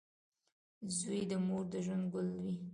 [0.97, 2.55] •زوی د مور د ژوند ګل وي.